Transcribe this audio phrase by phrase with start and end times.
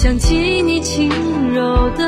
[0.00, 1.10] 想起你轻
[1.52, 2.07] 柔的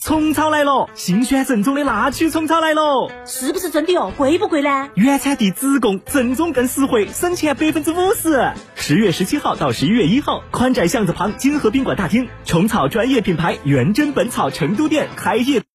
[0.00, 4.12] 虫草来了，新鲜正宗的那曲虫草来了，是不是真的哦？
[4.16, 4.88] 贵不贵呢？
[4.94, 8.52] 原产地直供，正宗更实惠，省钱百分之五十。
[8.76, 15.62] 十月十七号到十一月一号，宽窄巷子旁金河宾馆大厅，虫草专业品牌元真本草成都店开业。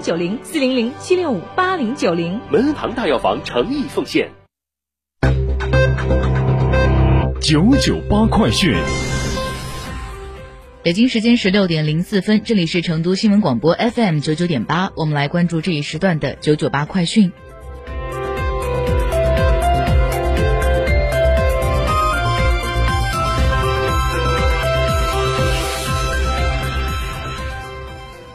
[0.00, 2.40] 九零，四零零七六五八零九零。
[2.50, 4.30] 门恩堂大药房诚意奉献。
[7.40, 8.74] 九九八快讯。
[10.82, 17.32] 北京时间十六点零四分，这里是成都新闻广播 FM 九九点八，我们来关注这一时段的九九八快讯。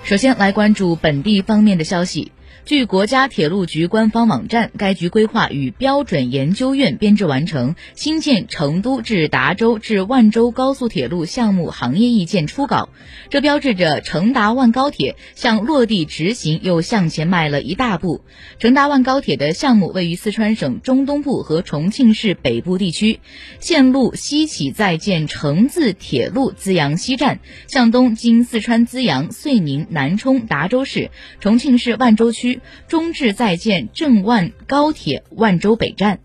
[0.09, 2.31] 首先来关注本地方面的消息。
[2.69, 12.89] 据国家铁路局官方网站，该局规划与标准研究院编制完成新建成都至达州至万州高速铁路项目行业意见初稿，
[13.31, 18.21] 这标志着成达万高铁向落地执行又向前迈了一大步。
[18.59, 23.19] 成达万高铁的项目位于四川省中东部和重庆市北部地区，
[23.59, 32.58] 线路西起在建成自铁路资阳西站，向东经四川资阳、遂宁、南充、达州市、重庆市万州区。
[32.87, 36.19] 中至在建郑万高铁万州北站。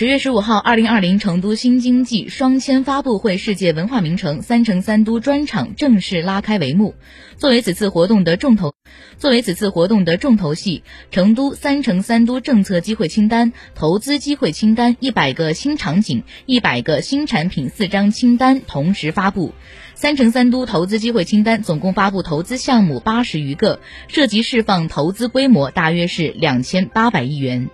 [0.00, 6.94] 十月十五号，二零二零成都新经济双千发布会世界文化名城三城三都专场正式拉开帷幕。
[7.36, 8.72] 作为此次活动的重头，
[9.18, 19.52] 作为此次活动的重头戏，成都三城三都政策机会清单、投资机会清单、一百个新场景、一百个新产品四张清单同时发布。
[19.94, 27.68] 三城三都投资机会清单总共发布投资项目八十余个，涉及释放投资规模大约是两千八百亿元。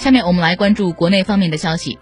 [0.00, 1.98] 下面我们来关注国内方面的消息。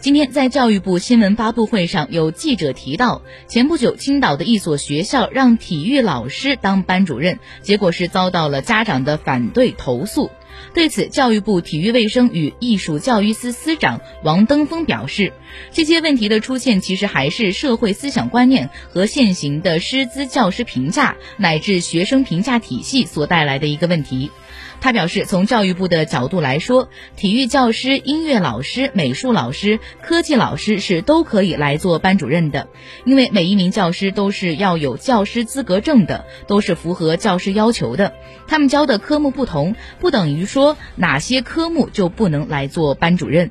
[0.00, 10.30] 今天在教育部新闻发布会上，有记者提到，前不久青岛的一所学校让体育老师当班主任，结果是遭到了家长的反对投诉。
[10.74, 15.32] 对此，教育部体育卫生与艺术教育司司长王登峰表示，
[15.72, 24.30] 这些问题的出现其实还是社会思想观念和现行的师资教师评价乃至学生评价体系所带来的一个问题。
[24.80, 32.68] 他表示，从教育部的角度来说，体育教师、音乐老师、美术老师、科技老师是都可以来做班主任的，
[33.04, 38.14] 因为每一名教师都是要有教师资格证的，都是符合教师要求的。
[38.46, 43.50] 他们教的科目不同，不等于说哪些科目就不能来做班主任。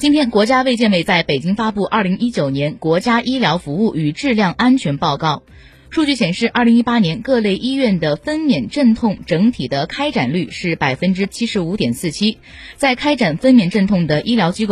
[0.00, 5.42] 今天，国家卫健委在北京发布《二零一九年国家医疗服务与质量安全报告》。
[5.90, 12.38] 数据显示，二零一八年各类医院的分娩镇痛整体的开展率是百分之七十五点四七，
[12.76, 14.68] 在开展分娩镇痛的医疗机构。